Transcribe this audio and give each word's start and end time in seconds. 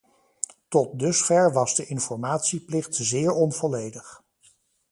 Tot 0.69 0.99
dusver 0.99 1.51
was 1.53 1.75
de 1.75 1.85
informatieplicht 1.85 2.95
zeer 2.95 3.31
onvolledig. 3.31 4.23